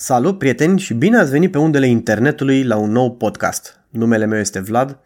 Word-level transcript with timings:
Salut, 0.00 0.38
prieteni, 0.38 0.78
și 0.78 0.94
bine 0.94 1.18
ați 1.18 1.30
venit 1.30 1.50
pe 1.50 1.58
undele 1.58 1.86
internetului 1.86 2.64
la 2.64 2.76
un 2.76 2.90
nou 2.90 3.16
podcast. 3.16 3.80
Numele 3.88 4.24
meu 4.24 4.38
este 4.38 4.60
Vlad, 4.60 4.98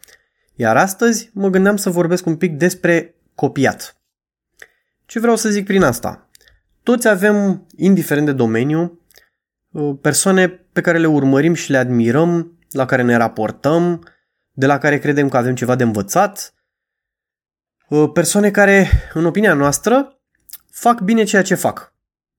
iar 0.55 0.77
astăzi 0.77 1.29
mă 1.33 1.49
gândeam 1.49 1.77
să 1.77 1.89
vorbesc 1.89 2.25
un 2.25 2.37
pic 2.37 2.57
despre 2.57 3.15
copiat. 3.35 3.97
Ce 5.05 5.19
vreau 5.19 5.35
să 5.35 5.49
zic 5.49 5.65
prin 5.65 5.83
asta? 5.83 6.29
Toți 6.83 7.07
avem, 7.07 7.65
indiferent 7.75 8.25
de 8.25 8.31
domeniu, 8.31 8.99
uh, 9.71 9.97
persoane 10.01 10.47
pe 10.47 10.81
care 10.81 10.97
le 10.97 11.07
urmărim 11.07 11.53
și 11.53 11.71
le 11.71 11.77
admirăm, 11.77 12.57
la 12.71 12.85
care 12.85 13.01
ne 13.01 13.15
raportăm, 13.15 14.07
de 14.51 14.65
la 14.65 14.77
care 14.77 14.99
credem 14.99 15.29
că 15.29 15.37
avem 15.37 15.55
ceva 15.55 15.75
de 15.75 15.83
învățat, 15.83 16.53
uh, 17.87 18.09
persoane 18.13 18.51
care, 18.51 18.89
în 19.13 19.25
opinia 19.25 19.53
noastră, 19.53 20.19
fac 20.71 21.01
bine 21.01 21.23
ceea 21.23 21.43
ce 21.43 21.55
fac 21.55 21.93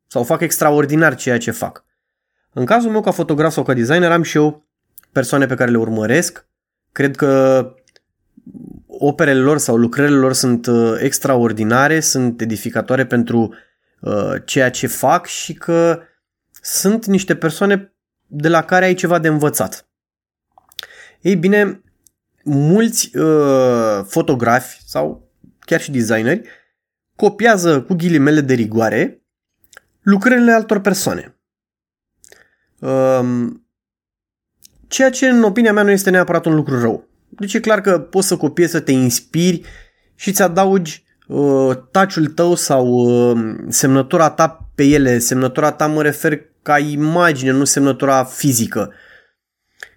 sau 0.07 0.25
fac 0.25 0.41
extraordinar 0.41 1.15
ceea 1.15 1.39
ce 1.39 1.51
fac. 1.51 1.85
În 2.55 2.65
cazul 2.65 2.91
meu 2.91 3.01
ca 3.01 3.11
fotograf 3.11 3.53
sau 3.53 3.63
ca 3.63 3.75
designer 3.75 4.11
am 4.11 4.23
și 4.23 4.37
eu 4.37 4.65
persoane 5.13 5.47
pe 5.47 5.55
care 5.55 5.71
le 5.71 5.77
urmăresc. 5.77 6.47
Cred 6.93 7.17
că 7.17 7.75
operele 8.87 9.41
lor 9.41 9.59
sau 9.59 9.77
lucrările 9.77 10.17
lor 10.17 10.33
sunt 10.33 10.67
uh, 10.67 10.97
extraordinare, 11.01 12.01
sunt 12.01 12.41
edificatoare 12.41 13.07
pentru 13.07 13.55
uh, 14.01 14.33
ceea 14.45 14.71
ce 14.71 14.87
fac 14.87 15.27
și 15.27 15.55
că 15.55 16.01
sunt 16.61 17.07
niște 17.07 17.37
persoane 17.37 17.93
de 18.27 18.49
la 18.49 18.63
care 18.65 18.85
ai 18.85 18.95
ceva 18.95 19.19
de 19.19 19.29
învățat. 19.29 19.89
Ei 21.21 21.37
bine, 21.37 21.83
mulți 22.45 23.17
uh, 23.17 24.05
fotografi 24.07 24.83
sau 24.87 25.31
chiar 25.59 25.81
și 25.81 25.91
designeri 25.91 26.49
copiază 27.17 27.83
cu 27.83 27.95
ghilimele 27.95 28.41
de 28.41 28.55
rigoare 28.55 29.23
lucrările 30.03 30.53
altor 30.53 30.81
persoane. 30.81 31.34
Um, 32.85 33.67
ceea 34.89 35.11
ce, 35.11 35.29
în 35.29 35.43
opinia 35.43 35.73
mea, 35.73 35.83
nu 35.83 35.91
este 35.91 36.11
neapărat 36.11 36.45
un 36.45 36.55
lucru 36.55 36.81
rău. 36.81 37.09
Deci 37.29 37.55
e 37.55 37.61
clar 37.61 37.81
că 37.81 37.99
poți 37.99 38.27
să 38.27 38.37
copiezi, 38.37 38.71
să 38.71 38.81
te 38.81 38.93
inspiri 38.93 39.63
și 40.15 40.29
îți 40.29 40.43
adaugi 40.43 41.05
uh, 41.27 41.77
taciul 41.91 42.27
tău 42.27 42.55
sau 42.55 42.87
uh, 42.87 43.55
semnătura 43.69 44.31
ta 44.31 44.71
pe 44.75 44.85
ele. 44.85 45.19
Semnătura 45.19 45.73
ta 45.73 45.87
mă 45.87 46.03
refer 46.03 46.41
ca 46.63 46.79
imagine, 46.79 47.51
nu 47.51 47.65
semnătura 47.65 48.25
fizică. 48.25 48.93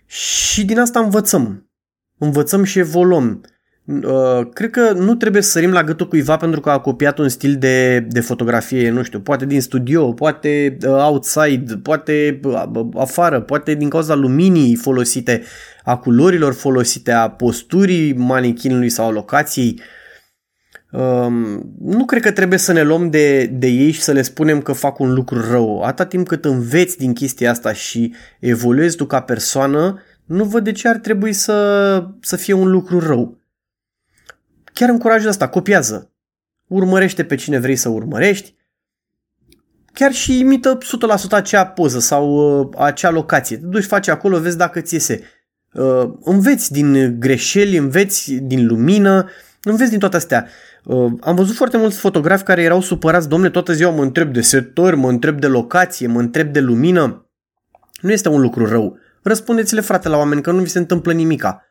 Și 0.06 0.66
din 0.66 0.80
asta 0.80 1.00
învățăm. 1.00 1.70
Învățăm 2.18 2.64
și 2.64 2.80
evoluăm. 2.80 3.42
Uh, 3.88 4.48
cred 4.54 4.70
că 4.70 4.92
nu 4.92 5.16
trebuie 5.16 5.42
să 5.42 5.50
sărim 5.50 5.72
la 5.72 5.84
gâtul 5.84 6.08
cuiva 6.08 6.38
pentru 6.38 6.60
că 6.60 6.70
a 6.70 6.80
copiat 6.80 7.18
un 7.18 7.30
stil 7.30 7.56
de, 7.56 8.00
de 8.00 8.20
fotografie, 8.20 8.90
nu 8.90 9.04
știu, 9.04 9.20
poate 9.20 9.46
din 9.46 9.62
studio, 9.62 10.14
poate 10.14 10.78
uh, 10.86 10.90
outside, 10.90 11.76
poate 11.76 12.40
uh, 12.44 12.64
afară, 12.96 13.42
poate 13.42 13.74
din 13.74 13.90
cauza 13.90 14.16
luminii 14.16 14.76
folosite, 14.76 15.44
a 15.84 15.98
culorilor 15.98 16.54
folosite, 16.54 17.12
a 17.12 17.30
posturii 17.30 18.14
manichinului 18.14 18.90
sau 18.90 19.08
a 19.08 19.12
locației. 19.12 19.82
Um, 20.92 21.76
nu 21.80 22.06
cred 22.06 22.22
că 22.22 22.32
trebuie 22.32 22.60
să 22.60 22.72
ne 22.72 22.82
luăm 22.82 23.10
de, 23.10 23.46
de 23.46 23.68
ei 23.68 23.92
și 23.92 24.02
să 24.02 24.12
le 24.12 24.22
spunem 24.22 24.62
că 24.62 24.72
fac 24.72 25.00
un 25.00 25.14
lucru 25.14 25.52
rău. 25.52 25.82
Atâta 25.82 26.06
timp 26.06 26.28
cât 26.28 26.46
înveți 26.46 26.98
din 26.98 27.14
chestia 27.14 27.52
asta 27.52 27.74
și 27.74 28.14
evoluezi 28.40 28.96
tu 28.96 29.06
ca 29.06 29.22
persoană, 29.22 30.02
nu 30.26 30.44
văd 30.44 30.64
de 30.64 30.72
ce 30.72 30.88
ar 30.88 30.98
trebui 30.98 31.34
să, 31.34 32.08
să 32.22 32.36
fie 32.36 32.54
un 32.54 32.72
lucru 32.72 33.00
rău 33.00 33.37
chiar 34.78 34.90
încurajez 34.90 35.28
asta, 35.28 35.48
copiază. 35.48 36.12
Urmărește 36.68 37.24
pe 37.24 37.36
cine 37.36 37.60
vrei 37.60 37.76
să 37.76 37.90
urmărești, 37.90 38.56
chiar 39.94 40.12
și 40.12 40.40
imită 40.40 40.78
100% 40.78 41.30
acea 41.30 41.66
poză 41.66 42.00
sau 42.00 42.60
uh, 42.60 42.70
acea 42.78 43.10
locație. 43.10 43.58
Te 43.58 43.66
duci, 43.66 43.84
faci 43.84 44.08
acolo, 44.08 44.40
vezi 44.40 44.58
dacă 44.58 44.82
ți 44.82 44.94
iese. 44.94 45.22
Uh, 45.74 46.14
înveți 46.22 46.72
din 46.72 47.20
greșeli, 47.20 47.78
înveți 47.78 48.34
din 48.34 48.68
lumină, 48.68 49.30
înveți 49.62 49.90
din 49.90 50.00
toate 50.00 50.16
astea. 50.16 50.48
Uh, 50.84 51.12
am 51.22 51.36
văzut 51.36 51.56
foarte 51.56 51.78
mulți 51.78 51.98
fotografi 51.98 52.44
care 52.44 52.62
erau 52.62 52.82
supărați, 52.82 53.30
domne, 53.30 53.50
toată 53.50 53.74
ziua 53.74 53.92
mă 53.92 54.04
întreb 54.04 54.34
de 54.34 54.42
setări, 54.42 54.96
mă 54.96 55.10
întreb 55.10 55.40
de 55.40 55.48
locație, 55.48 56.08
mă 56.08 56.20
întreb 56.20 56.54
de 56.54 56.60
lumină. 56.60 57.30
Nu 58.02 58.12
este 58.12 58.30
un 58.30 58.42
lucru 58.42 58.66
rău. 58.66 58.98
Răspundeți-le, 59.24 59.82
frate, 59.82 60.10
la 60.10 60.18
oameni 60.18 60.42
că 60.42 60.52
nu 60.52 60.62
vi 60.62 60.70
se 60.70 60.78
întâmplă 60.80 61.14
nimica. 61.14 61.62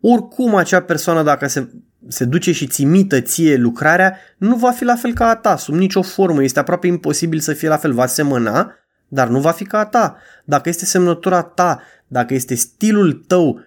Oricum 0.00 0.54
acea 0.54 0.82
persoană 0.82 1.22
dacă 1.22 1.46
se 1.46 1.68
se 2.08 2.24
duce 2.24 2.52
și 2.52 2.66
ți 2.66 2.72
țimită 2.72 3.20
ție 3.20 3.56
lucrarea, 3.56 4.16
nu 4.36 4.56
va 4.56 4.70
fi 4.70 4.84
la 4.84 4.94
fel 4.94 5.12
ca 5.12 5.28
a 5.28 5.36
ta, 5.36 5.56
sub 5.56 5.74
nicio 5.74 6.02
formă. 6.02 6.42
Este 6.42 6.58
aproape 6.58 6.86
imposibil 6.86 7.38
să 7.38 7.52
fie 7.52 7.68
la 7.68 7.76
fel. 7.76 7.92
Va 7.92 8.06
semăna, 8.06 8.72
dar 9.08 9.28
nu 9.28 9.40
va 9.40 9.50
fi 9.50 9.64
ca 9.64 9.78
a 9.78 9.84
ta. 9.84 10.16
Dacă 10.44 10.68
este 10.68 10.84
semnătura 10.84 11.42
ta, 11.42 11.82
dacă 12.06 12.34
este 12.34 12.54
stilul 12.54 13.12
tău 13.26 13.60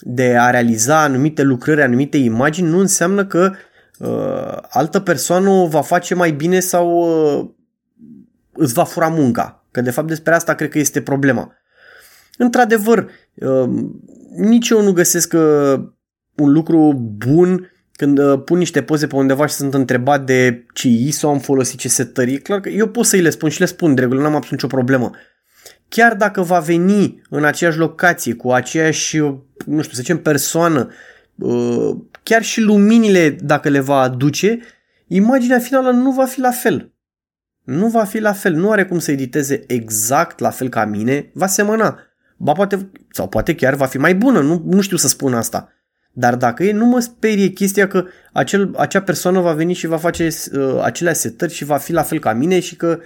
de 0.00 0.36
a 0.38 0.50
realiza 0.50 1.02
anumite 1.02 1.42
lucrări, 1.42 1.82
anumite 1.82 2.16
imagini, 2.16 2.68
nu 2.68 2.78
înseamnă 2.78 3.26
că 3.26 3.52
uh, 3.98 4.56
altă 4.68 5.00
persoană 5.00 5.48
o 5.48 5.66
va 5.66 5.80
face 5.82 6.14
mai 6.14 6.30
bine 6.30 6.60
sau 6.60 6.88
uh, 6.88 7.50
îți 8.52 8.72
va 8.72 8.84
fura 8.84 9.08
munca. 9.08 9.64
Că 9.70 9.80
de 9.80 9.90
fapt 9.90 10.08
despre 10.08 10.34
asta 10.34 10.54
cred 10.54 10.70
că 10.70 10.78
este 10.78 11.02
problema. 11.02 11.52
Într-adevăr, 12.38 13.10
uh, 13.34 13.68
nici 14.36 14.68
eu 14.68 14.82
nu 14.82 14.92
găsesc 14.92 15.28
că 15.28 15.74
un 16.36 16.52
lucru 16.52 16.92
bun 17.26 17.71
când 17.92 18.18
uh, 18.18 18.42
pun 18.44 18.58
niște 18.58 18.82
poze 18.82 19.06
pe 19.06 19.16
undeva 19.16 19.46
și 19.46 19.54
sunt 19.54 19.74
întrebat 19.74 20.24
de 20.24 20.66
ce 20.72 20.88
ISO 20.88 21.28
am 21.28 21.38
folosit, 21.38 21.78
ce 21.78 21.88
setări, 21.88 22.32
e 22.32 22.38
clar 22.38 22.60
că 22.60 22.68
eu 22.68 22.88
pot 22.88 23.06
să-i 23.06 23.20
le 23.20 23.30
spun 23.30 23.48
și 23.48 23.60
le 23.60 23.66
spun 23.66 23.94
de 23.94 24.00
regulă, 24.00 24.20
n-am 24.20 24.34
absolut 24.34 24.62
nicio 24.62 24.76
problemă. 24.76 25.10
Chiar 25.88 26.14
dacă 26.14 26.42
va 26.42 26.58
veni 26.58 27.22
în 27.30 27.44
aceeași 27.44 27.78
locație, 27.78 28.34
cu 28.34 28.52
aceeași, 28.52 29.18
uh, 29.18 29.34
nu 29.66 29.82
știu, 29.82 29.94
să 29.94 30.00
zicem, 30.00 30.18
persoană, 30.18 30.90
uh, 31.34 31.96
chiar 32.22 32.42
și 32.42 32.60
luminile, 32.60 33.30
dacă 33.30 33.68
le 33.68 33.80
va 33.80 34.00
aduce, 34.00 34.58
imaginea 35.06 35.58
finală 35.58 35.90
nu 35.90 36.10
va 36.10 36.24
fi 36.24 36.40
la 36.40 36.50
fel. 36.50 36.92
Nu 37.62 37.88
va 37.88 38.04
fi 38.04 38.18
la 38.18 38.32
fel, 38.32 38.54
nu 38.54 38.70
are 38.70 38.84
cum 38.84 38.98
să 38.98 39.10
editeze 39.10 39.64
exact 39.66 40.38
la 40.38 40.50
fel 40.50 40.68
ca 40.68 40.84
mine, 40.84 41.30
va 41.34 41.46
semăna. 41.46 41.98
Ba 42.36 42.52
poate, 42.52 42.90
sau 43.10 43.28
poate 43.28 43.54
chiar 43.54 43.74
va 43.74 43.86
fi 43.86 43.98
mai 43.98 44.14
bună, 44.14 44.40
nu, 44.40 44.62
nu 44.66 44.80
știu 44.80 44.96
să 44.96 45.08
spun 45.08 45.34
asta. 45.34 45.72
Dar 46.12 46.36
dacă 46.36 46.64
e, 46.64 46.72
nu 46.72 46.86
mă 46.86 47.00
sperie 47.00 47.48
chestia 47.48 47.86
că 47.88 48.04
acel, 48.32 48.74
acea 48.76 49.02
persoană 49.02 49.40
va 49.40 49.52
veni 49.52 49.72
și 49.72 49.86
va 49.86 49.96
face 49.96 50.28
uh, 50.52 50.80
acelea 50.82 51.12
setări 51.12 51.52
și 51.52 51.64
va 51.64 51.76
fi 51.76 51.92
la 51.92 52.02
fel 52.02 52.18
ca 52.18 52.32
mine 52.32 52.60
și 52.60 52.76
că 52.76 52.98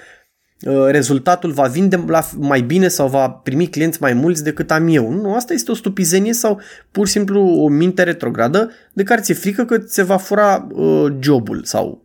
uh, 0.61 0.85
rezultatul 0.87 1.53
va 1.53 1.67
vinde 1.67 2.05
la, 2.07 2.29
mai 2.37 2.61
bine 2.61 2.89
sau 2.89 3.09
va 3.09 3.31
primi 3.31 3.67
clienți 3.67 3.99
mai 4.01 4.13
mulți 4.13 4.45
decât 4.45 4.71
am 4.71 4.89
eu. 4.89 5.13
Nu, 5.13 5.35
asta 5.35 5.53
este 5.53 5.71
o 5.71 5.75
stupizenie 5.75 6.33
sau 6.33 6.61
pur 6.91 7.07
și 7.07 7.13
simplu 7.13 7.41
o 7.41 7.69
minte 7.69 8.03
retrogradă 8.03 8.71
de 8.93 9.03
care 9.03 9.21
ți-e 9.21 9.35
frică 9.35 9.65
că 9.65 9.83
se 9.87 10.03
va 10.03 10.17
fura 10.17 10.67
uh, 10.71 11.13
jobul 11.21 11.65
sau 11.65 12.03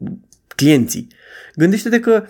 clienții. 0.56 1.08
Gândește-te 1.56 2.00
că 2.00 2.26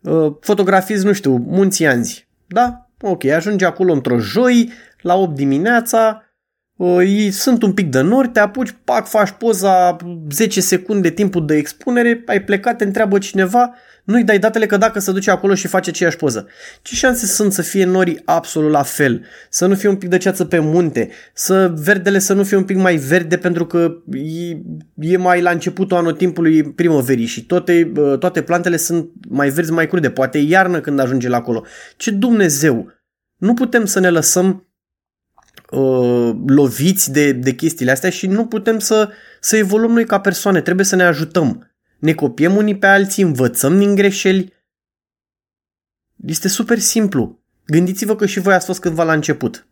uh, 0.00 0.32
fotografiezi, 0.40 1.04
nu 1.04 1.12
știu, 1.12 1.36
munții 1.36 1.86
anzi. 1.86 2.28
Da? 2.46 2.90
Ok, 3.00 3.24
ajungi 3.24 3.64
acolo 3.64 3.92
într-o 3.92 4.18
joi, 4.18 4.72
la 5.00 5.14
8 5.14 5.34
dimineața, 5.34 6.24
ei 6.86 7.30
sunt 7.30 7.62
un 7.62 7.72
pic 7.72 7.90
de 7.90 8.00
nori, 8.00 8.28
te 8.28 8.40
apuci, 8.40 8.74
pac, 8.84 9.08
faci 9.08 9.30
poza 9.30 9.96
10 10.30 10.60
secunde 10.60 11.10
timpul 11.10 11.46
de 11.46 11.56
expunere, 11.56 12.22
ai 12.26 12.42
plecat, 12.42 12.76
te 12.76 12.84
întreabă 12.84 13.18
cineva, 13.18 13.74
nu-i 14.04 14.24
dai 14.24 14.38
datele 14.38 14.66
că 14.66 14.76
dacă 14.76 14.98
se 14.98 15.12
duce 15.12 15.30
acolo 15.30 15.54
și 15.54 15.66
face 15.66 15.90
aceeași 15.90 16.16
poză. 16.16 16.46
Ce 16.82 16.94
șanse 16.94 17.26
sunt 17.26 17.52
să 17.52 17.62
fie 17.62 17.84
norii 17.84 18.22
absolut 18.24 18.70
la 18.70 18.82
fel? 18.82 19.24
Să 19.50 19.66
nu 19.66 19.74
fie 19.74 19.88
un 19.88 19.96
pic 19.96 20.08
de 20.08 20.16
ceață 20.16 20.44
pe 20.44 20.58
munte? 20.58 21.10
Să 21.34 21.72
verdele 21.74 22.18
să 22.18 22.34
nu 22.34 22.44
fie 22.44 22.56
un 22.56 22.64
pic 22.64 22.76
mai 22.76 22.96
verde 22.96 23.36
pentru 23.36 23.66
că 23.66 23.92
e, 24.12 24.56
e 24.94 25.16
mai 25.16 25.40
la 25.42 25.50
începutul 25.50 25.96
anotimpului 25.96 26.62
primăverii 26.62 27.26
și 27.26 27.46
toate, 27.46 27.92
toate 28.18 28.42
plantele 28.42 28.76
sunt 28.76 29.10
mai 29.28 29.48
verzi, 29.48 29.72
mai 29.72 29.88
crude. 29.88 30.10
Poate 30.10 30.38
e 30.38 30.42
iarnă 30.42 30.80
când 30.80 30.98
ajunge 30.98 31.28
la 31.28 31.36
acolo. 31.36 31.64
Ce 31.96 32.10
Dumnezeu! 32.10 32.92
Nu 33.36 33.54
putem 33.54 33.84
să 33.84 34.00
ne 34.00 34.10
lăsăm 34.10 34.69
uh, 35.70 36.36
loviți 36.46 37.12
de, 37.12 37.32
de 37.32 37.52
chestiile 37.52 37.90
astea 37.90 38.10
și 38.10 38.26
nu 38.26 38.46
putem 38.46 38.78
să, 38.78 39.10
să 39.40 39.56
evoluăm 39.56 39.92
noi 39.92 40.06
ca 40.06 40.20
persoane, 40.20 40.60
trebuie 40.60 40.86
să 40.86 40.96
ne 40.96 41.02
ajutăm. 41.02 41.70
Ne 41.98 42.14
copiem 42.14 42.56
unii 42.56 42.78
pe 42.78 42.86
alții, 42.86 43.22
învățăm 43.22 43.78
din 43.78 43.94
greșeli. 43.94 44.52
Este 46.26 46.48
super 46.48 46.78
simplu. 46.78 47.40
Gândiți-vă 47.66 48.16
că 48.16 48.26
și 48.26 48.40
voi 48.40 48.54
ați 48.54 48.66
fost 48.66 48.80
cândva 48.80 49.04
la 49.04 49.12
început. 49.12 49.66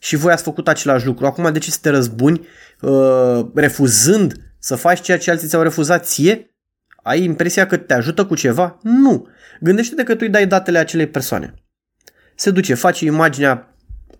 Și 0.00 0.16
voi 0.16 0.32
ați 0.32 0.42
făcut 0.42 0.68
același 0.68 1.06
lucru. 1.06 1.26
Acum 1.26 1.52
de 1.52 1.58
ce 1.58 1.70
să 1.70 1.78
te 1.82 1.88
răzbuni 1.88 2.46
uh, 2.80 3.46
refuzând 3.54 4.34
să 4.58 4.74
faci 4.74 5.00
ceea 5.00 5.18
ce 5.18 5.30
alții 5.30 5.48
ți-au 5.48 5.62
refuzat 5.62 6.06
ție? 6.06 6.54
Ai 7.02 7.22
impresia 7.22 7.66
că 7.66 7.76
te 7.76 7.94
ajută 7.94 8.26
cu 8.26 8.34
ceva? 8.34 8.78
Nu. 8.82 9.26
Gândește-te 9.60 10.02
că 10.02 10.12
tu 10.12 10.18
îi 10.22 10.28
dai 10.28 10.46
datele 10.46 10.78
acelei 10.78 11.06
persoane. 11.06 11.54
Se 12.34 12.50
duce, 12.50 12.74
face 12.74 13.04
imaginea 13.04 13.76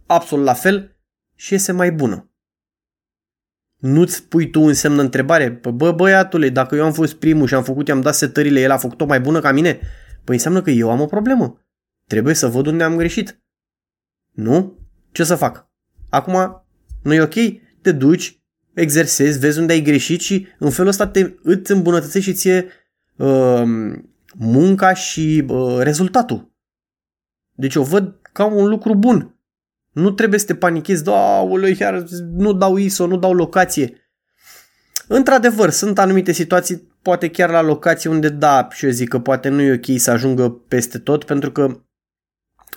absolut 0.07 0.45
la 0.45 0.53
fel, 0.53 0.96
și 1.37 1.53
iese 1.53 1.73
mai 1.73 1.93
bună. 1.93 2.31
Nu-ți 3.77 4.25
pui 4.29 4.51
tu 4.51 4.63
un 4.63 4.73
semn 4.73 4.97
de 4.97 5.01
întrebare? 5.01 5.53
Păi, 5.53 5.73
bă, 5.73 5.93
băiatule, 5.93 6.49
dacă 6.49 6.77
eu 6.77 6.85
am 6.85 6.93
fost 6.93 7.15
primul 7.15 7.47
și 7.47 7.55
am 7.55 7.63
făcut, 7.63 7.89
i-am 7.89 8.01
dat 8.01 8.15
setările, 8.15 8.61
el 8.61 8.71
a 8.71 8.77
făcut-o 8.77 9.05
mai 9.05 9.21
bună 9.21 9.41
ca 9.41 9.53
mine? 9.53 9.81
Păi 10.25 10.35
înseamnă 10.35 10.63
că 10.63 10.71
eu 10.71 10.91
am 10.91 11.01
o 11.01 11.07
problemă. 11.07 11.67
Trebuie 12.07 12.35
să 12.35 12.47
văd 12.47 12.67
unde 12.67 12.85
am 12.85 12.97
greșit. 12.97 13.41
Nu? 14.33 14.79
Ce 15.13 15.25
să 15.25 15.35
fac? 15.35 15.69
Acum, 16.11 16.67
nu 17.03 17.15
e 17.15 17.21
ok? 17.21 17.35
Te 17.83 17.93
duci, 17.93 18.41
exersezi, 18.75 19.39
vezi 19.39 19.59
unde 19.59 19.73
ai 19.73 19.81
greșit 19.83 20.21
și 20.21 20.47
în 20.59 20.71
felul 20.71 20.91
ăsta 20.91 21.07
te, 21.07 21.35
îți 21.43 21.73
îmbunătățești 21.73 22.31
și 22.31 22.37
ție 22.37 22.69
uh, 23.17 23.63
munca 24.35 24.95
și 24.95 25.45
uh, 25.49 25.79
rezultatul. 25.79 26.55
Deci 27.53 27.75
o 27.75 27.83
văd 27.83 28.21
ca 28.33 28.45
un 28.45 28.69
lucru 28.69 28.95
bun. 28.95 29.36
Nu 29.97 30.11
trebuie 30.11 30.39
să 30.39 30.47
te 30.47 30.55
panichezi, 30.55 31.05
da, 31.05 31.49
iar 31.79 32.05
nu 32.33 32.53
dau 32.53 32.77
ISO, 32.77 33.07
nu 33.07 33.17
dau 33.17 33.33
locație. 33.33 34.11
Într-adevăr, 35.09 35.71
sunt 35.71 35.99
anumite 35.99 36.33
situații, 36.33 36.93
poate 37.03 37.29
chiar 37.29 37.51
la 37.51 37.63
locație 37.63 38.11
unde 38.11 38.29
da, 38.29 38.69
și 38.71 38.85
eu 38.85 38.91
zic 38.91 39.09
că 39.09 39.19
poate 39.19 39.49
nu 39.49 39.61
e 39.61 39.73
ok 39.73 39.99
să 39.99 40.11
ajungă 40.11 40.51
peste 40.51 40.99
tot, 40.99 41.25
pentru 41.25 41.53
că 41.53 41.81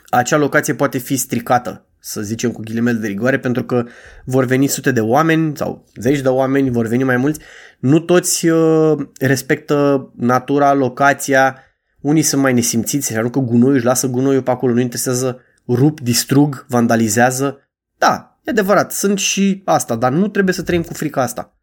acea 0.10 0.38
locație 0.38 0.74
poate 0.74 0.98
fi 0.98 1.16
stricată, 1.16 1.88
să 2.00 2.22
zicem 2.22 2.52
cu 2.52 2.62
ghilimele 2.62 2.98
de 2.98 3.08
rigoare, 3.08 3.40
pentru 3.40 3.64
că 3.64 3.86
vor 4.26 4.46
veni 4.46 4.68
sute 4.68 4.92
de 4.92 5.02
oameni 5.02 5.58
sau 5.58 5.86
zeci 5.96 6.22
de 6.22 6.30
oameni, 6.30 6.72
vor 6.72 6.88
veni 6.88 7.04
mai 7.04 7.18
mulți. 7.18 7.40
Nu 7.80 8.00
toți 8.00 8.48
uh, 8.48 8.98
respectă 9.20 10.10
natura, 10.16 10.74
locația, 10.74 11.58
unii 12.02 12.22
sunt 12.22 12.42
mai 12.42 12.54
nesimțiți 12.54 13.12
și 13.12 13.18
aruncă 13.18 13.40
gunoiul, 13.40 13.76
își 13.76 13.86
lasă 13.86 14.08
gunoiul 14.08 14.42
pe 14.42 14.52
acolo, 14.52 14.74
nu 14.74 14.80
interesează, 14.80 15.40
rup, 15.76 16.00
distrug, 16.00 16.66
vandalizează. 16.68 17.72
Da, 17.98 18.40
e 18.44 18.50
adevărat, 18.50 18.92
sunt 18.92 19.20
și 19.20 19.62
asta, 19.66 19.96
dar 19.96 20.12
nu 20.12 20.28
trebuie 20.28 20.54
să 20.54 20.64
trăim 20.64 20.84
cu 20.84 20.94
frica 20.94 21.22
asta. 21.22 21.58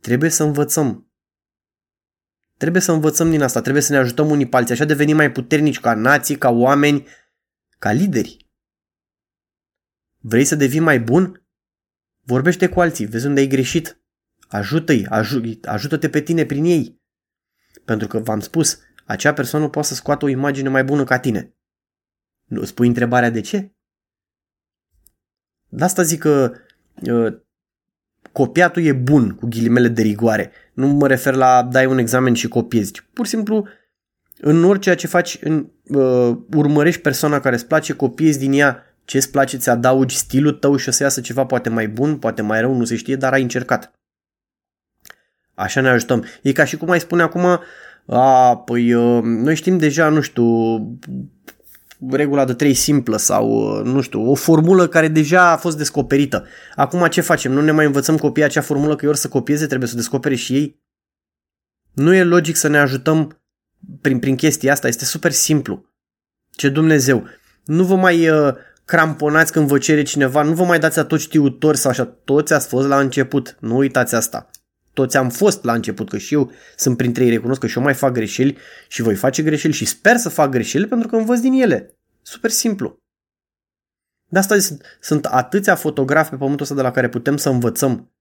Trebuie 0.00 0.30
să 0.30 0.42
învățăm. 0.42 1.12
Trebuie 2.56 2.82
să 2.82 2.92
învățăm 2.92 3.30
din 3.30 3.42
asta, 3.42 3.60
trebuie 3.60 3.82
să 3.82 3.92
ne 3.92 3.98
ajutăm 3.98 4.30
unii 4.30 4.48
pe 4.48 4.56
alții, 4.56 4.74
așa 4.74 4.84
devenim 4.84 5.16
mai 5.16 5.32
puternici 5.32 5.80
ca 5.80 5.94
nații, 5.94 6.38
ca 6.38 6.50
oameni, 6.50 7.06
ca 7.78 7.92
lideri. 7.92 8.46
Vrei 10.18 10.44
să 10.44 10.54
devii 10.54 10.80
mai 10.80 11.00
bun? 11.00 11.46
Vorbește 12.20 12.68
cu 12.68 12.80
alții, 12.80 13.06
vezi 13.06 13.26
unde 13.26 13.40
ai 13.40 13.46
greșit. 13.46 14.02
Ajută-i, 14.48 15.06
aj- 15.06 15.60
ajută-te 15.62 16.08
pe 16.08 16.20
tine 16.20 16.44
prin 16.44 16.64
ei. 16.64 17.02
Pentru 17.84 18.06
că 18.06 18.18
v-am 18.18 18.40
spus, 18.40 18.78
acea 19.04 19.32
persoană 19.32 19.68
poate 19.68 19.88
să 19.88 19.94
scoată 19.94 20.24
o 20.24 20.28
imagine 20.28 20.68
mai 20.68 20.84
bună 20.84 21.04
ca 21.04 21.18
tine. 21.18 21.57
Nu 22.48 22.64
spui 22.64 22.86
întrebarea 22.86 23.30
de 23.30 23.40
ce? 23.40 23.72
De 25.68 25.84
asta 25.84 26.02
zic 26.02 26.18
că 26.18 26.52
uh, 27.02 27.36
copiatul 28.32 28.82
e 28.82 28.92
bun, 28.92 29.34
cu 29.34 29.46
ghilimele 29.46 29.88
de 29.88 30.02
rigoare. 30.02 30.50
Nu 30.72 30.86
mă 30.86 31.06
refer 31.06 31.34
la 31.34 31.62
dai 31.62 31.86
un 31.86 31.98
examen 31.98 32.34
și 32.34 32.48
copiezi. 32.48 32.92
Pur 33.12 33.24
și 33.24 33.30
simplu, 33.30 33.66
în 34.40 34.64
orice 34.64 34.94
ce 34.94 35.06
faci, 35.06 35.38
în, 35.40 35.70
uh, 35.84 36.36
urmărești 36.56 37.00
persoana 37.00 37.40
care 37.40 37.54
îți 37.54 37.66
place, 37.66 37.92
copiezi 37.92 38.38
din 38.38 38.52
ea 38.52 38.82
ce 39.04 39.16
îți 39.16 39.30
place, 39.30 39.56
ți 39.56 39.70
adaugi 39.70 40.16
stilul 40.16 40.52
tău 40.52 40.76
și 40.76 40.88
o 40.88 40.92
să 40.92 41.02
iasă 41.02 41.20
ceva 41.20 41.46
poate 41.46 41.68
mai 41.68 41.88
bun, 41.88 42.18
poate 42.18 42.42
mai 42.42 42.60
rău, 42.60 42.74
nu 42.74 42.84
se 42.84 42.96
știe, 42.96 43.16
dar 43.16 43.32
ai 43.32 43.42
încercat. 43.42 43.92
Așa 45.54 45.80
ne 45.80 45.88
ajutăm. 45.88 46.24
E 46.42 46.52
ca 46.52 46.64
și 46.64 46.76
cum 46.76 46.90
ai 46.90 47.00
spune 47.00 47.22
acum, 47.22 47.60
a, 48.06 48.56
păi 48.56 48.92
uh, 48.92 49.22
noi 49.22 49.54
știm 49.54 49.78
deja, 49.78 50.08
nu 50.08 50.20
știu, 50.20 50.76
regula 52.10 52.44
de 52.44 52.54
3 52.54 52.74
simplă 52.74 53.16
sau, 53.16 53.50
uh, 53.50 53.84
nu 53.84 54.00
știu, 54.00 54.30
o 54.30 54.34
formulă 54.34 54.88
care 54.88 55.08
deja 55.08 55.50
a 55.50 55.56
fost 55.56 55.76
descoperită. 55.76 56.46
Acum 56.74 57.06
ce 57.06 57.20
facem? 57.20 57.52
Nu 57.52 57.60
ne 57.60 57.70
mai 57.70 57.86
învățăm 57.86 58.16
copiii 58.16 58.46
acea 58.46 58.60
formulă 58.60 58.96
că 58.96 59.08
ori 59.08 59.18
să 59.18 59.28
copieze, 59.28 59.66
trebuie 59.66 59.88
să 59.88 59.94
o 59.94 59.98
descopere 59.98 60.34
și 60.34 60.54
ei? 60.54 60.82
Nu 61.92 62.14
e 62.14 62.24
logic 62.24 62.56
să 62.56 62.68
ne 62.68 62.78
ajutăm 62.78 63.40
prin, 64.00 64.18
prin 64.18 64.36
chestia 64.36 64.72
asta, 64.72 64.88
este 64.88 65.04
super 65.04 65.32
simplu. 65.32 65.84
Ce 66.50 66.68
Dumnezeu! 66.68 67.26
Nu 67.64 67.84
vă 67.84 67.96
mai 67.96 68.28
uh, 68.28 68.54
cramponați 68.84 69.52
când 69.52 69.66
vă 69.66 69.78
cere 69.78 70.02
cineva, 70.02 70.42
nu 70.42 70.54
vă 70.54 70.64
mai 70.64 70.78
dați 70.78 70.98
a 70.98 71.04
tot 71.04 71.20
știutori 71.20 71.76
sau 71.76 71.90
așa, 71.90 72.04
toți 72.04 72.52
ați 72.52 72.68
fost 72.68 72.88
la 72.88 72.98
început, 72.98 73.56
nu 73.60 73.76
uitați 73.76 74.14
asta. 74.14 74.50
Toți 74.98 75.16
am 75.16 75.30
fost 75.30 75.64
la 75.64 75.72
început, 75.72 76.08
că 76.08 76.18
și 76.18 76.34
eu 76.34 76.52
sunt 76.76 76.96
printre 76.96 77.24
ei, 77.24 77.30
recunosc 77.30 77.60
că 77.60 77.66
și 77.66 77.76
eu 77.76 77.82
mai 77.82 77.94
fac 77.94 78.12
greșeli 78.12 78.58
și 78.88 79.02
voi 79.02 79.14
face 79.14 79.42
greșeli 79.42 79.72
și 79.72 79.84
sper 79.84 80.16
să 80.16 80.28
fac 80.28 80.50
greșeli 80.50 80.86
pentru 80.86 81.08
că 81.08 81.16
învăț 81.16 81.40
din 81.40 81.52
ele. 81.52 81.98
Super 82.22 82.50
simplu. 82.50 83.02
De 84.30 84.38
asta 84.38 84.56
sunt 85.00 85.24
atâția 85.24 85.74
fotografi 85.74 86.30
pe 86.30 86.36
pământul 86.36 86.62
ăsta 86.62 86.74
de 86.74 86.82
la 86.82 86.90
care 86.90 87.08
putem 87.08 87.36
să 87.36 87.48
învățăm, 87.48 88.14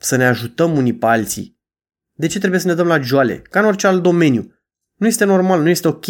să 0.00 0.16
ne 0.16 0.26
ajutăm 0.26 0.76
unii 0.76 0.96
pe 0.96 1.06
alții. 1.06 1.60
De 2.12 2.26
ce 2.26 2.38
trebuie 2.38 2.60
să 2.60 2.66
ne 2.66 2.74
dăm 2.74 2.86
la 2.86 3.00
joale? 3.00 3.40
Ca 3.40 3.60
în 3.60 3.66
orice 3.66 3.86
alt 3.86 4.02
domeniu. 4.02 4.62
Nu 4.94 5.06
este 5.06 5.24
normal, 5.24 5.62
nu 5.62 5.68
este 5.68 5.88
ok. 5.88 6.06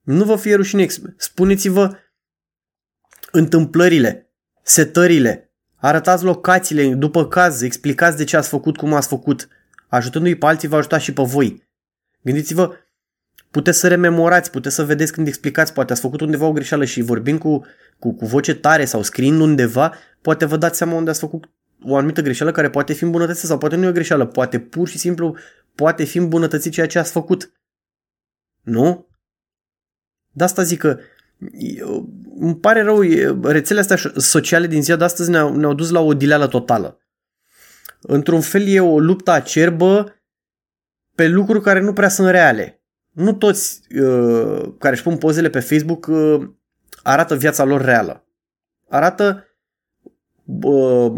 Nu 0.00 0.24
vă 0.24 0.36
fie 0.36 0.54
rușine, 0.54 0.86
spuneți-vă 1.16 1.98
întâmplările, 3.30 4.34
setările, 4.62 5.45
Arătați 5.76 6.24
locațiile 6.24 6.94
după 6.94 7.28
caz, 7.28 7.62
explicați 7.62 8.16
de 8.16 8.24
ce 8.24 8.36
ați 8.36 8.48
făcut 8.48 8.76
cum 8.76 8.94
ați 8.94 9.08
făcut. 9.08 9.48
Ajutându-i 9.88 10.34
pe 10.34 10.46
alții, 10.46 10.68
vă 10.68 10.76
ajuta 10.76 10.98
și 10.98 11.12
pe 11.12 11.22
voi. 11.22 11.68
Gândiți-vă, 12.22 12.76
puteți 13.50 13.78
să 13.78 13.88
rememorați, 13.88 14.50
puteți 14.50 14.74
să 14.74 14.84
vedeți 14.84 15.12
când 15.12 15.26
explicați, 15.26 15.72
poate 15.72 15.92
ați 15.92 16.00
făcut 16.00 16.20
undeva 16.20 16.46
o 16.46 16.52
greșeală 16.52 16.84
și 16.84 17.00
vorbind 17.00 17.38
cu, 17.38 17.64
cu, 17.98 18.14
cu 18.14 18.26
voce 18.26 18.54
tare 18.54 18.84
sau 18.84 19.02
scriind 19.02 19.40
undeva, 19.40 19.94
poate 20.20 20.44
vă 20.44 20.56
dați 20.56 20.76
seama 20.76 20.94
unde 20.94 21.10
ați 21.10 21.20
făcut 21.20 21.50
o 21.82 21.96
anumită 21.96 22.20
greșeală 22.20 22.52
care 22.52 22.70
poate 22.70 22.92
fi 22.92 23.04
îmbunătățită 23.04 23.46
sau 23.46 23.58
poate 23.58 23.76
nu 23.76 23.84
e 23.84 23.88
o 23.88 23.92
greșeală, 23.92 24.26
poate 24.26 24.60
pur 24.60 24.88
și 24.88 24.98
simplu 24.98 25.36
poate 25.74 26.04
fi 26.04 26.18
îmbunătățit 26.18 26.72
ceea 26.72 26.86
ce 26.86 26.98
ați 26.98 27.12
făcut. 27.12 27.52
Nu? 28.62 29.08
De 30.32 30.44
asta 30.44 30.62
zic 30.62 30.78
că 30.78 30.98
îmi 32.38 32.56
pare 32.60 32.82
rău, 32.82 33.00
rețelele 33.42 33.86
astea 33.88 34.12
sociale 34.16 34.66
din 34.66 34.82
ziua 34.82 34.96
de 34.96 35.04
astăzi 35.04 35.30
ne-au, 35.30 35.56
ne-au 35.56 35.74
dus 35.74 35.90
la 35.90 36.00
o 36.00 36.14
dileală 36.14 36.46
totală. 36.46 37.00
Într-un 38.00 38.40
fel 38.40 38.66
e 38.66 38.80
o 38.80 38.98
luptă 38.98 39.30
acerbă 39.30 40.20
pe 41.14 41.28
lucruri 41.28 41.62
care 41.62 41.80
nu 41.80 41.92
prea 41.92 42.08
sunt 42.08 42.28
reale. 42.28 42.80
Nu 43.10 43.32
toți 43.32 43.80
uh, 44.00 44.74
care 44.78 44.94
își 44.94 45.02
pun 45.02 45.16
pozele 45.16 45.50
pe 45.50 45.60
Facebook 45.60 46.06
uh, 46.06 46.48
arată 47.02 47.36
viața 47.36 47.64
lor 47.64 47.80
reală. 47.80 48.26
Arată 48.88 49.44
uh, 50.44 51.12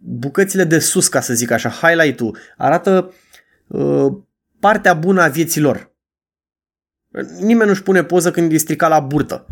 bucățile 0.00 0.64
de 0.64 0.78
sus, 0.78 1.08
ca 1.08 1.20
să 1.20 1.34
zic 1.34 1.50
așa, 1.50 1.68
highlight-ul. 1.68 2.38
Arată 2.56 3.12
uh, 3.66 4.12
partea 4.60 4.94
bună 4.94 5.22
a 5.22 5.28
vieții 5.28 5.60
lor. 5.60 5.92
Nimeni 7.40 7.68
nu-și 7.68 7.82
pune 7.82 8.04
poză 8.04 8.30
când 8.30 8.52
e 8.52 8.56
stricat 8.56 8.88
la 8.88 9.00
burtă 9.00 9.46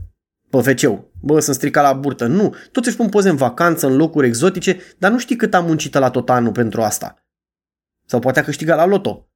pe 0.61 0.71
wc 0.71 1.11
Bă, 1.21 1.41
sunt 1.41 1.57
stricat 1.57 1.83
la 1.83 1.93
burtă. 1.93 2.27
Nu, 2.27 2.55
toți 2.73 2.89
își 2.89 2.97
pun 2.97 3.09
poze 3.09 3.29
în 3.29 3.37
vacanță, 3.37 3.87
în 3.87 3.97
locuri 3.97 4.27
exotice, 4.27 4.81
dar 4.99 5.11
nu 5.11 5.19
știi 5.19 5.37
cât 5.37 5.55
am 5.55 5.65
muncit 5.65 5.95
la 5.95 6.11
tot 6.11 6.31
anul 6.31 6.53
pentru 6.53 6.83
asta. 6.83 7.27
Sau 8.07 8.21
poate 8.21 8.39
a 8.39 8.45
câștigat 8.45 8.77
la 8.77 8.85
loto. 8.85 9.29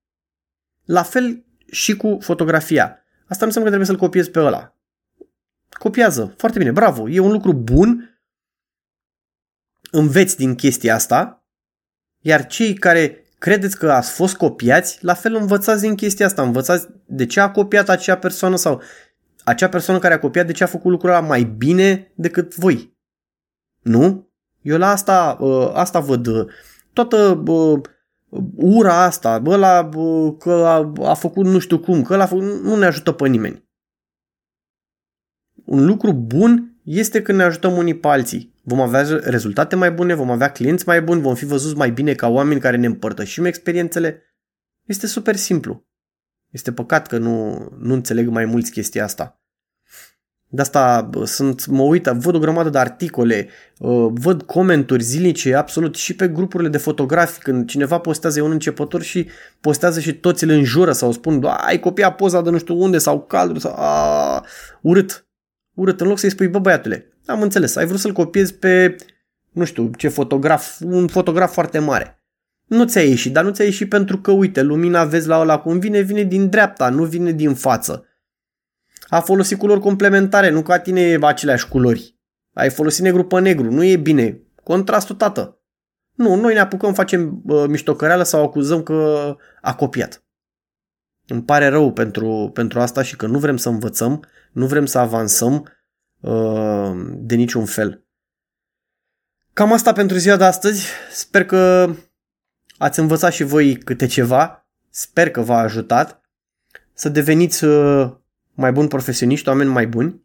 La 0.84 1.02
fel 1.02 1.44
și 1.70 1.96
cu 1.96 2.18
fotografia. 2.20 2.84
Asta 3.28 3.40
nu 3.40 3.46
înseamnă 3.46 3.70
că 3.70 3.76
trebuie 3.76 3.86
să-l 3.86 3.96
copiezi 3.96 4.30
pe 4.30 4.40
ăla. 4.40 4.76
Copiază. 5.68 6.34
Foarte 6.36 6.58
bine. 6.58 6.70
Bravo. 6.70 7.08
E 7.08 7.18
un 7.18 7.32
lucru 7.32 7.52
bun. 7.52 8.20
Înveți 9.90 10.36
din 10.36 10.54
chestia 10.54 10.94
asta. 10.94 11.46
Iar 12.20 12.46
cei 12.46 12.74
care 12.74 13.24
credeți 13.38 13.78
că 13.78 13.92
ați 13.92 14.10
fost 14.10 14.36
copiați, 14.36 15.04
la 15.04 15.14
fel 15.14 15.34
învățați 15.34 15.82
din 15.82 15.94
chestia 15.94 16.26
asta. 16.26 16.42
Învățați 16.42 16.86
de 17.06 17.26
ce 17.26 17.40
a 17.40 17.50
copiat 17.50 17.88
acea 17.88 18.16
persoană 18.16 18.56
sau 18.56 18.82
acea 19.46 19.68
persoană 19.68 20.00
care 20.00 20.14
a 20.14 20.18
copiat 20.18 20.46
de 20.46 20.52
ce 20.52 20.62
a 20.62 20.66
făcut 20.66 20.90
lucrul 20.90 21.10
ăla 21.10 21.20
mai 21.20 21.44
bine 21.44 22.12
decât 22.14 22.54
voi. 22.54 22.98
Nu? 23.82 24.30
Eu 24.62 24.78
la 24.78 24.90
asta, 24.90 25.36
uh, 25.40 25.70
asta 25.72 26.00
văd. 26.00 26.28
Toată 26.92 27.42
uh, 27.46 27.80
ura 28.56 29.02
asta, 29.02 29.38
bă, 29.38 29.56
la, 29.56 29.88
uh, 29.94 30.34
că 30.38 30.52
a, 30.52 30.92
a 31.10 31.14
făcut 31.14 31.44
nu 31.44 31.58
știu 31.58 31.78
cum, 31.78 32.02
că 32.02 32.14
a 32.14 32.26
făcut, 32.26 32.44
nu 32.44 32.76
ne 32.76 32.86
ajută 32.86 33.12
pe 33.12 33.28
nimeni. 33.28 33.64
Un 35.64 35.86
lucru 35.86 36.12
bun 36.12 36.80
este 36.82 37.22
când 37.22 37.38
ne 37.38 37.44
ajutăm 37.44 37.76
unii 37.76 37.98
pe 37.98 38.08
alții. 38.08 38.54
Vom 38.62 38.80
avea 38.80 39.02
rezultate 39.22 39.76
mai 39.76 39.92
bune, 39.92 40.14
vom 40.14 40.30
avea 40.30 40.52
clienți 40.52 40.86
mai 40.86 41.02
buni, 41.02 41.20
vom 41.20 41.34
fi 41.34 41.44
văzuți 41.44 41.76
mai 41.76 41.90
bine 41.90 42.14
ca 42.14 42.28
oameni 42.28 42.60
care 42.60 42.76
ne 42.76 42.86
împărtășim 42.86 43.44
experiențele. 43.44 44.22
Este 44.82 45.06
super 45.06 45.36
simplu. 45.36 45.85
Este 46.56 46.72
păcat 46.72 47.06
că 47.06 47.18
nu, 47.18 47.68
nu 47.78 47.94
înțeleg 47.94 48.28
mai 48.28 48.44
mulți 48.44 48.70
chestia 48.70 49.04
asta. 49.04 49.40
De 50.48 50.60
asta 50.60 51.10
sunt, 51.24 51.66
mă 51.66 51.82
uit, 51.82 52.04
văd 52.04 52.34
o 52.34 52.38
grămadă 52.38 52.68
de 52.68 52.78
articole, 52.78 53.48
uh, 53.78 54.06
văd 54.12 54.42
comenturi 54.42 55.02
zilnice, 55.02 55.54
absolut, 55.54 55.94
și 55.94 56.14
pe 56.14 56.28
grupurile 56.28 56.68
de 56.68 56.78
fotografi, 56.78 57.40
când 57.40 57.68
cineva 57.68 57.98
postează, 57.98 58.38
e 58.38 58.42
un 58.42 58.50
începător 58.50 59.02
și 59.02 59.28
postează 59.60 60.00
și 60.00 60.14
toți 60.14 60.44
îl 60.44 60.50
înjură 60.50 60.92
sau 60.92 61.12
spun, 61.12 61.44
ai 61.44 61.80
copia 61.80 62.12
poza 62.12 62.42
de 62.42 62.50
nu 62.50 62.58
știu 62.58 62.80
unde 62.80 62.98
sau 62.98 63.22
caldru 63.22 63.58
sau 63.58 63.74
a, 63.76 64.44
urât. 64.80 65.26
Urât, 65.74 66.00
în 66.00 66.08
loc 66.08 66.18
să-i 66.18 66.30
spui, 66.30 66.48
bă 66.48 66.58
băiatule, 66.58 67.12
am 67.26 67.42
înțeles, 67.42 67.76
ai 67.76 67.86
vrut 67.86 68.00
să-l 68.00 68.12
copiezi 68.12 68.54
pe, 68.54 68.96
nu 69.52 69.64
știu, 69.64 69.90
ce 69.96 70.08
fotograf, 70.08 70.80
un 70.80 71.06
fotograf 71.06 71.52
foarte 71.52 71.78
mare. 71.78 72.15
Nu 72.66 72.84
ți-a 72.84 73.02
ieșit, 73.02 73.32
dar 73.32 73.44
nu 73.44 73.50
ți-a 73.50 73.64
ieșit 73.64 73.88
pentru 73.88 74.20
că, 74.20 74.30
uite, 74.30 74.62
lumina 74.62 75.04
vezi 75.04 75.28
la 75.28 75.40
ăla 75.40 75.58
cum 75.58 75.78
vine, 75.78 76.00
vine 76.00 76.22
din 76.22 76.48
dreapta, 76.48 76.88
nu 76.88 77.04
vine 77.04 77.32
din 77.32 77.54
față. 77.54 78.06
A 79.08 79.20
folosit 79.20 79.58
culori 79.58 79.80
complementare, 79.80 80.50
nu 80.50 80.62
ca 80.62 80.78
tine 80.78 81.18
aceleași 81.20 81.68
culori. 81.68 82.16
Ai 82.52 82.70
folosit 82.70 83.02
negru 83.02 83.24
pe 83.24 83.40
negru, 83.40 83.70
nu 83.70 83.84
e 83.84 83.96
bine. 83.96 84.40
Contrastul, 84.62 85.16
tată. 85.16 85.60
Nu, 86.12 86.34
noi 86.34 86.54
ne 86.54 86.60
apucăm, 86.60 86.94
facem 86.94 87.42
uh, 87.46 87.64
miștocăreală 87.68 88.22
sau 88.22 88.42
acuzăm 88.42 88.82
că 88.82 89.36
a 89.60 89.74
copiat. 89.74 90.24
Îmi 91.26 91.42
pare 91.42 91.66
rău 91.68 91.92
pentru, 91.92 92.50
pentru 92.54 92.80
asta 92.80 93.02
și 93.02 93.16
că 93.16 93.26
nu 93.26 93.38
vrem 93.38 93.56
să 93.56 93.68
învățăm, 93.68 94.24
nu 94.52 94.66
vrem 94.66 94.86
să 94.86 94.98
avansăm 94.98 95.72
uh, 96.20 96.90
de 97.12 97.34
niciun 97.34 97.64
fel. 97.64 98.04
Cam 99.52 99.72
asta 99.72 99.92
pentru 99.92 100.16
ziua 100.16 100.36
de 100.36 100.44
astăzi. 100.44 100.86
Sper 101.10 101.44
că 101.44 101.90
ați 102.78 102.98
învățat 102.98 103.32
și 103.32 103.42
voi 103.42 103.76
câte 103.76 104.06
ceva. 104.06 104.66
Sper 104.90 105.30
că 105.30 105.40
v-a 105.40 105.58
ajutat 105.58 106.20
să 106.92 107.08
deveniți 107.08 107.64
uh, 107.64 108.10
mai 108.54 108.72
buni 108.72 108.88
profesioniști, 108.88 109.48
oameni 109.48 109.70
mai 109.70 109.86
buni. 109.86 110.24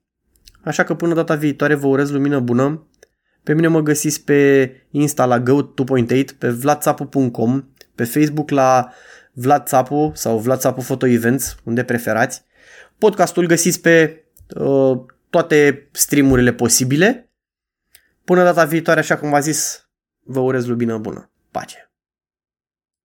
Așa 0.64 0.84
că 0.84 0.96
până 0.96 1.14
data 1.14 1.36
viitoare 1.36 1.76
vă 1.76 1.88
urez 1.88 2.12
lumină 2.12 2.40
bună. 2.40 2.88
Pe 3.44 3.54
mine 3.54 3.68
mă 3.68 3.82
găsiți 3.82 4.24
pe 4.24 4.72
Insta 4.92 5.26
la 5.26 5.44
go2.8, 5.44 6.26
pe 6.38 6.50
vladsapu.com, 6.50 7.64
pe 7.96 8.04
Facebook 8.04 8.50
la 8.50 8.92
Vlad 9.34 9.66
Țapu 9.68 10.12
sau 10.16 10.38
Vlad 10.38 10.60
Țapu 10.60 10.82
Photo 10.82 11.06
Events, 11.06 11.56
unde 11.64 11.84
preferați. 11.84 12.44
Podcastul 12.98 13.46
găsiți 13.46 13.82
pe 13.82 14.26
uh, 14.56 15.00
toate 15.30 15.90
streamurile 15.92 16.54
posibile. 16.54 17.32
Până 18.24 18.44
data 18.44 18.66
viitoare, 18.66 19.00
așa 19.00 19.18
cum 19.18 19.30
v-a 19.30 19.40
zis, 19.40 19.90
vă 20.20 20.40
urez 20.40 20.66
lumină 20.66 20.98
bună. 20.98 21.32
Pace! 21.52 21.91